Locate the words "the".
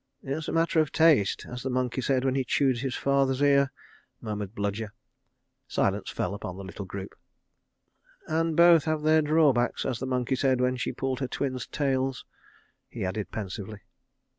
1.61-1.69, 6.57-6.63, 9.99-10.07